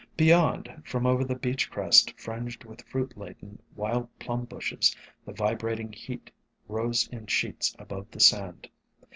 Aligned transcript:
Beyond, 0.17 0.81
from 0.83 1.05
over 1.05 1.23
the 1.23 1.35
beach 1.35 1.69
crest 1.69 2.19
fringed 2.19 2.63
with 2.63 2.81
fruit 2.81 3.15
laden 3.15 3.59
Wild 3.75 4.09
Plum 4.17 4.45
Bushes, 4.45 4.95
the 5.27 5.31
vibrating 5.31 5.93
heat 5.93 6.31
rose 6.67 7.07
in 7.09 7.27
sheets 7.27 7.75
above 7.77 8.09
the 8.09 8.19
sand. 8.19 8.67